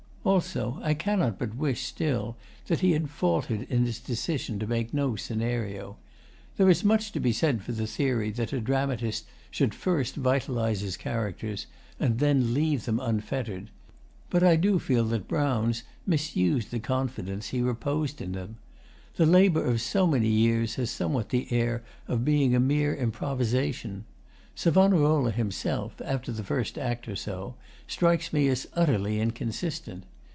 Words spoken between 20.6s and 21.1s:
has